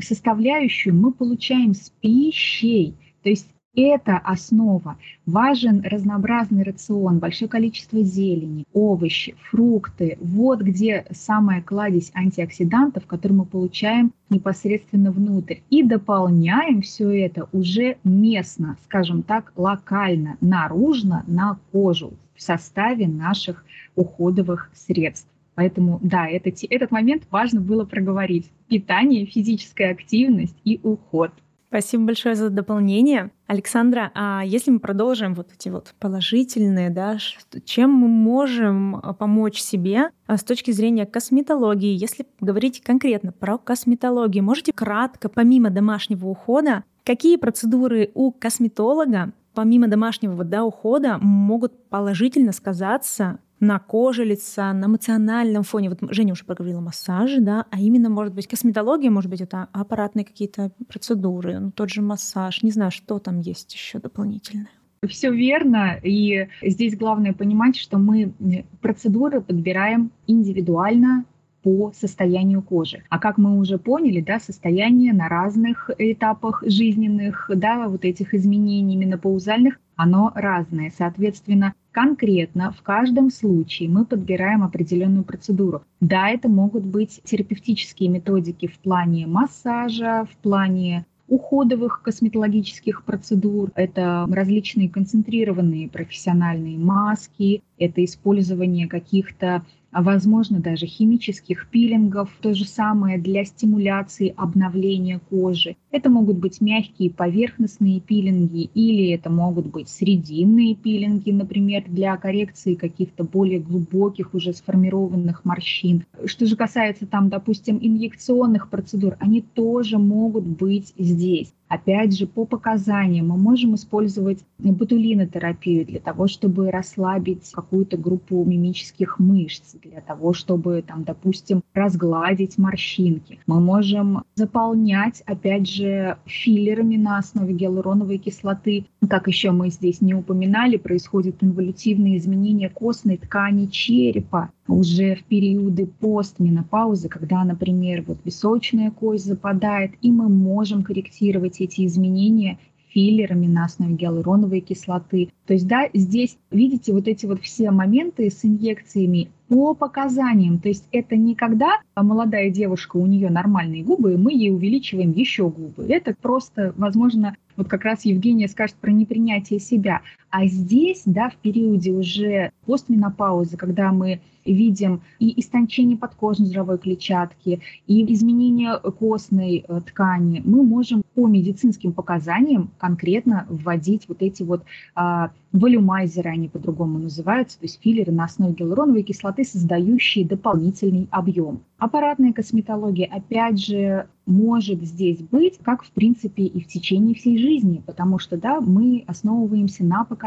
[0.00, 2.94] составляющую мы получаем с пищей.
[3.22, 4.96] То есть это основа.
[5.26, 10.18] Важен разнообразный рацион, большое количество зелени, овощи, фрукты.
[10.20, 15.58] Вот где самая кладезь антиоксидантов, которые мы получаем непосредственно внутрь.
[15.70, 23.64] И дополняем все это уже местно, скажем так, локально, наружно на кожу в составе наших
[23.94, 25.28] уходовых средств.
[25.54, 28.50] Поэтому, да, это, этот момент важно было проговорить.
[28.68, 31.32] Питание, физическая активность и уход–
[31.70, 33.30] Спасибо большое за дополнение.
[33.46, 37.16] Александра, а если мы продолжим вот эти вот положительные, да,
[37.64, 41.96] чем мы можем а, помочь себе а, с точки зрения косметологии?
[41.96, 49.86] Если говорить конкретно про косметологию, можете кратко, помимо домашнего ухода, какие процедуры у косметолога, помимо
[49.86, 55.90] домашнего да, ухода, могут положительно сказаться на коже лица, на эмоциональном фоне.
[55.90, 60.24] Вот Женя уже проговорила массажи, да, а именно, может быть, косметология, может быть, это аппаратные
[60.24, 64.70] какие-то процедуры, ну, тот же массаж, не знаю, что там есть еще дополнительное.
[65.08, 68.34] Все верно, и здесь главное понимать, что мы
[68.82, 71.24] процедуры подбираем индивидуально
[71.62, 73.02] по состоянию кожи.
[73.08, 78.96] А как мы уже поняли, да, состояние на разных этапах жизненных, да, вот этих изменений
[78.96, 80.92] менопаузальных, оно разное.
[80.96, 85.82] Соответственно, конкретно в каждом случае мы подбираем определенную процедуру.
[86.00, 94.26] Да, это могут быть терапевтические методики в плане массажа, в плане уходовых косметологических процедур, это
[94.30, 103.18] различные концентрированные профессиональные маски, это использование каких-то а возможно даже химических пилингов, то же самое
[103.18, 105.76] для стимуляции обновления кожи.
[105.90, 112.74] Это могут быть мягкие поверхностные пилинги или это могут быть срединные пилинги, например, для коррекции
[112.74, 116.04] каких-то более глубоких уже сформированных морщин.
[116.24, 121.52] Что же касается там, допустим, инъекционных процедур, они тоже могут быть здесь.
[121.70, 129.20] Опять же, по показаниям мы можем использовать ботулинотерапию для того, чтобы расслабить какую-то группу мимических
[129.20, 133.38] мышц, для того, чтобы, там, допустим, разгладить морщинки.
[133.46, 138.86] Мы можем заполнять, опять же, филлерами на основе гиалуроновой кислоты.
[139.08, 145.86] Как еще мы здесь не упоминали, происходят инволютивные изменения костной ткани черепа уже в периоды
[145.86, 152.58] постменопаузы, когда, например, вот височная кость западает, и мы можем корректировать эти изменения
[152.92, 155.30] филлерами на основе гиалуроновой кислоты.
[155.46, 160.58] То есть, да, здесь, видите, вот эти вот все моменты с инъекциями по показаниям.
[160.58, 165.12] То есть это не когда молодая девушка, у нее нормальные губы, и мы ей увеличиваем
[165.12, 165.86] еще губы.
[165.88, 170.02] Это просто, возможно, вот как раз Евгения скажет про непринятие себя.
[170.30, 177.60] А здесь, да, в периоде уже постменопаузы, когда мы видим и истончение подкожной жировой клетчатки,
[177.86, 184.62] и изменение костной э, ткани, мы можем по медицинским показаниям конкретно вводить вот эти вот
[184.94, 191.62] а, волюмайзеры, они по-другому называются, то есть филлеры на основе гиалуроновой кислоты, создающие дополнительный объем.
[191.78, 197.82] Аппаратная косметология, опять же, может здесь быть, как в принципе и в течение всей жизни,
[197.84, 200.19] потому что, да, мы основываемся на показаниях,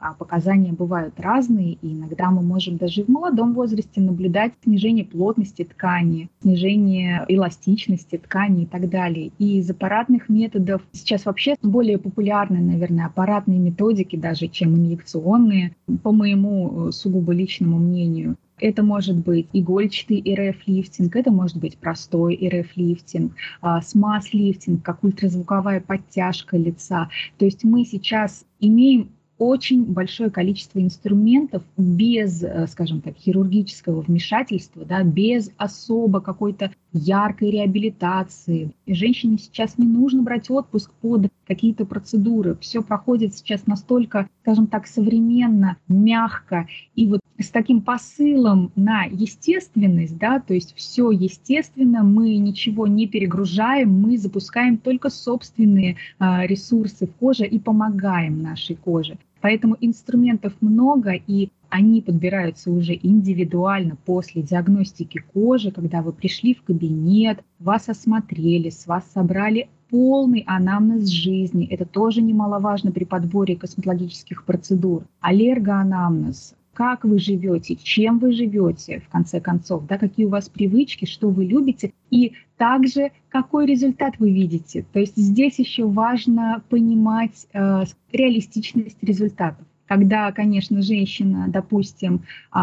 [0.00, 5.64] а показания бывают разные, и иногда мы можем даже в молодом возрасте наблюдать снижение плотности
[5.64, 9.30] ткани, снижение эластичности ткани и так далее.
[9.38, 16.12] И из аппаратных методов сейчас вообще более популярны, наверное, аппаратные методики даже, чем инъекционные, по
[16.12, 18.36] моему э, сугубо личному мнению.
[18.60, 26.56] Это может быть игольчатый РФ-лифтинг, это может быть простой РФ-лифтинг, а, смаз-лифтинг, как ультразвуковая подтяжка
[26.56, 27.08] лица.
[27.38, 34.84] То есть мы сейчас имеем очень большое количество инструментов без, э, скажем так, хирургического вмешательства,
[34.84, 38.72] да, без особо какой-то яркой реабилитации.
[38.86, 42.56] Женщине сейчас не нужно брать отпуск под какие-то процедуры.
[42.60, 46.66] Все проходит сейчас настолько, скажем так, современно, мягко.
[46.94, 53.06] И вот с таким посылом на естественность, да, то есть все естественно, мы ничего не
[53.06, 59.16] перегружаем, мы запускаем только собственные э, ресурсы в коже и помогаем нашей коже.
[59.40, 66.62] Поэтому инструментов много, и они подбираются уже индивидуально после диагностики кожи, когда вы пришли в
[66.62, 71.66] кабинет, вас осмотрели, с вас собрали полный анамнез жизни.
[71.66, 75.04] Это тоже немаловажно при подборе косметологических процедур.
[75.20, 81.04] Аллергоанамнез, как вы живете, чем вы живете, в конце концов, да, какие у вас привычки,
[81.06, 84.84] что вы любите, и также какой результат вы видите.
[84.92, 89.64] То есть здесь еще важно понимать э, реалистичность результатов.
[89.86, 92.22] Когда, конечно, женщина, допустим,
[92.54, 92.58] э,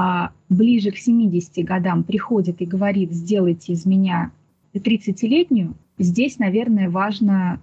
[0.50, 4.32] ближе к 70 годам приходит и говорит, сделайте из меня
[4.74, 7.60] 30-летнюю, здесь, наверное, важно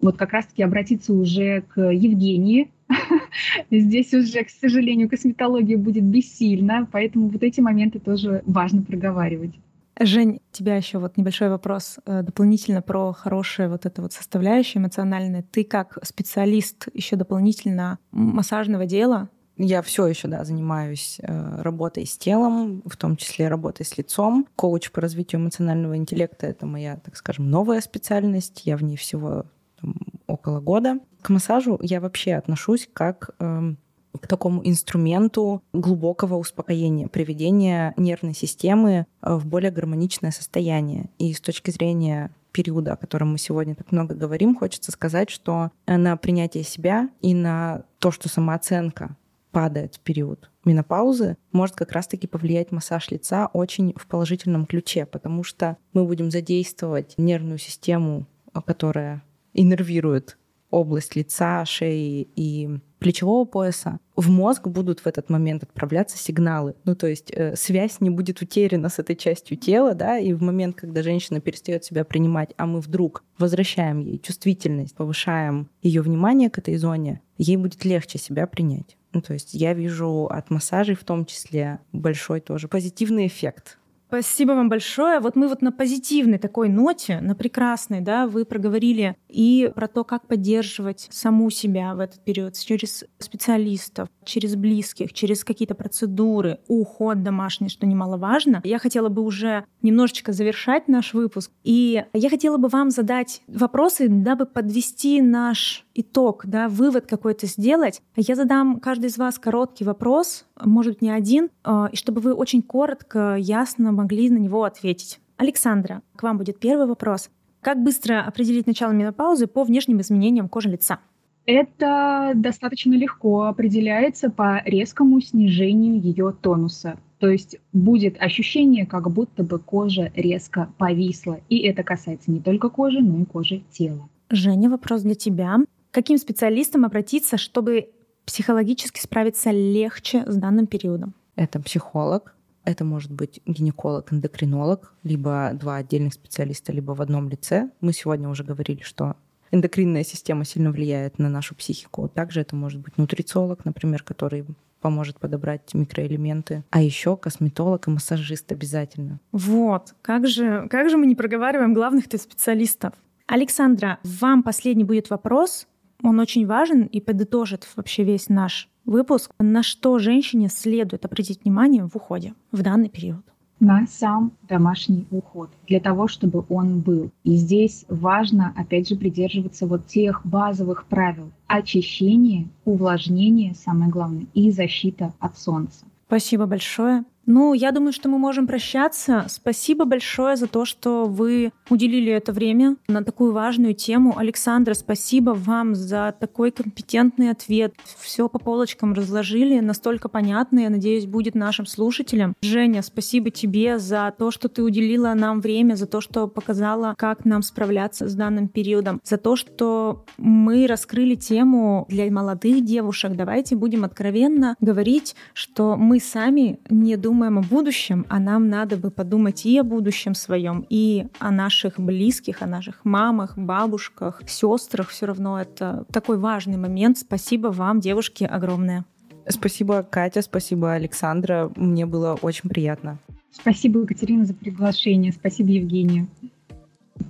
[0.00, 2.70] вот как раз-таки обратиться уже к Евгении,
[3.70, 9.54] Здесь уже, к сожалению, косметология будет бессильна, поэтому вот эти моменты тоже важно проговаривать.
[10.00, 15.44] Жень, тебя еще вот небольшой вопрос э, дополнительно про хорошее вот это вот составляющее эмоциональное.
[15.50, 19.28] Ты как специалист еще дополнительно массажного дела,
[19.58, 24.46] я все еще да, занимаюсь э, работой с телом, в том числе работой с лицом.
[24.56, 28.62] Коуч по развитию эмоционального интеллекта это моя, так скажем, новая специальность.
[28.64, 29.44] Я в ней всего
[29.80, 30.98] там, около года.
[31.20, 33.74] К массажу я вообще отношусь как э,
[34.20, 41.10] к такому инструменту глубокого успокоения, приведения нервной системы э, в более гармоничное состояние.
[41.18, 45.70] И с точки зрения периода, о котором мы сегодня так много говорим, хочется сказать, что
[45.86, 49.16] на принятие себя и на то, что самооценка
[49.50, 55.44] падает в период менопаузы, может как раз-таки повлиять массаж лица очень в положительном ключе, потому
[55.44, 58.26] что мы будем задействовать нервную систему,
[58.66, 59.22] которая
[59.54, 60.38] иннервирует
[60.70, 66.74] область лица, шеи и плечевого пояса, в мозг будут в этот момент отправляться сигналы.
[66.84, 70.42] Ну, то есть э, связь не будет утеряна с этой частью тела, да, и в
[70.42, 76.50] момент, когда женщина перестает себя принимать, а мы вдруг возвращаем ей чувствительность, повышаем ее внимание
[76.50, 78.96] к этой зоне, ей будет легче себя принять.
[79.12, 83.78] Ну, то есть я вижу от массажей в том числе большой тоже позитивный эффект
[84.12, 85.20] Спасибо вам большое.
[85.20, 90.04] Вот мы вот на позитивной такой ноте, на прекрасной, да, вы проговорили и про то,
[90.04, 97.22] как поддерживать саму себя в этот период через специалистов, через близких, через какие-то процедуры, уход
[97.22, 98.60] домашний, что немаловажно.
[98.64, 101.50] Я хотела бы уже немножечко завершать наш выпуск.
[101.64, 108.02] И я хотела бы вам задать вопросы, дабы подвести наш итог, да, вывод какой-то сделать.
[108.16, 112.34] Я задам каждый из вас короткий вопрос, может быть, не один, а, и чтобы вы
[112.34, 115.20] очень коротко, ясно могли на него ответить.
[115.36, 117.30] Александра, к вам будет первый вопрос.
[117.60, 120.98] Как быстро определить начало менопаузы по внешним изменениям кожи лица?
[121.46, 126.98] Это достаточно легко определяется по резкому снижению ее тонуса.
[127.18, 131.38] То есть будет ощущение, как будто бы кожа резко повисла.
[131.48, 134.08] И это касается не только кожи, но и кожи тела.
[134.30, 135.58] Женя, вопрос для тебя.
[135.92, 137.90] Каким специалистам обратиться, чтобы
[138.24, 141.14] психологически справиться легче с данным периодом?
[141.36, 142.34] Это психолог,
[142.64, 147.70] это может быть гинеколог, эндокринолог, либо два отдельных специалиста, либо в одном лице.
[147.82, 149.16] Мы сегодня уже говорили, что
[149.50, 152.08] эндокринная система сильно влияет на нашу психику.
[152.08, 154.46] Также это может быть нутрициолог, например, который
[154.80, 156.64] поможет подобрать микроэлементы.
[156.70, 159.20] А еще косметолог и массажист обязательно.
[159.30, 159.94] Вот.
[160.00, 162.94] Как же, как же мы не проговариваем главных-то специалистов?
[163.26, 165.66] Александра, вам последний будет вопрос.
[166.02, 169.32] Он очень важен и подытожит вообще весь наш выпуск.
[169.38, 173.24] На что женщине следует обратить внимание в уходе в данный период?
[173.62, 177.12] на сам домашний уход, для того, чтобы он был.
[177.22, 181.30] И здесь важно, опять же, придерживаться вот тех базовых правил.
[181.46, 185.86] Очищение, увлажнение, самое главное, и защита от солнца.
[186.08, 187.04] Спасибо большое.
[187.26, 189.26] Ну, я думаю, что мы можем прощаться.
[189.28, 194.18] Спасибо большое за то, что вы уделили это время на такую важную тему.
[194.18, 197.74] Александра, спасибо вам за такой компетентный ответ.
[197.98, 202.34] Все по полочкам разложили, настолько понятно, я надеюсь, будет нашим слушателям.
[202.42, 207.24] Женя, спасибо тебе за то, что ты уделила нам время, за то, что показала, как
[207.24, 213.12] нам справляться с данным периодом, за то, что мы раскрыли тему для молодых девушек.
[213.14, 218.78] Давайте будем откровенно говорить, что мы сами не думаем думаем о будущем, а нам надо
[218.78, 224.88] бы подумать и о будущем своем, и о наших близких, о наших мамах, бабушках, сестрах.
[224.88, 226.96] Все равно это такой важный момент.
[226.96, 228.86] Спасибо вам, девушки, огромное.
[229.28, 231.52] Спасибо, Катя, спасибо, Александра.
[231.54, 232.98] Мне было очень приятно.
[233.30, 235.12] Спасибо, Екатерина, за приглашение.
[235.12, 236.06] Спасибо, Евгения.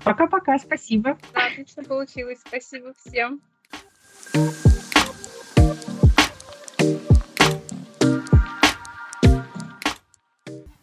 [0.02, 1.16] Пока-пока, спасибо.
[1.32, 2.38] Да, отлично получилось.
[2.44, 3.40] Спасибо всем.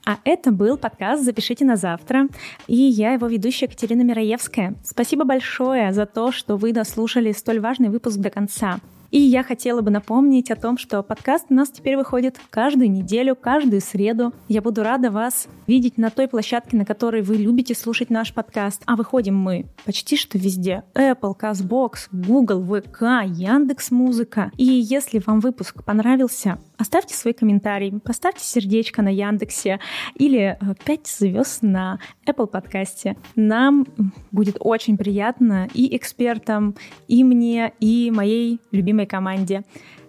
[0.10, 2.30] А это был подкаст «Запишите на завтра»,
[2.66, 4.74] и я его ведущая Екатерина Мираевская.
[4.84, 8.80] Спасибо большое за то, что вы дослушали столь важный выпуск до конца.
[9.12, 13.36] И я хотела бы напомнить о том, что подкаст у нас теперь выходит каждую неделю,
[13.36, 14.34] каждую среду.
[14.47, 18.82] Я буду рада вас видеть на той площадке, на которой вы любите слушать наш подкаст.
[18.88, 20.86] А выходим мы почти что везде.
[20.95, 24.51] Apple, CastBox, Google, VK, Яндекс Музыка.
[24.57, 29.80] И если вам выпуск понравился, оставьте свой комментарий, поставьте сердечко на Яндексе
[30.16, 33.16] или 5 э, звезд на Apple подкасте.
[33.36, 33.86] Нам
[34.32, 36.76] будет очень приятно и экспертам,
[37.08, 39.64] и мне, и моей любимой команде.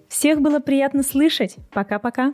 [0.08, 1.56] Всех было приятно слышать.
[1.72, 2.30] Пока-пока.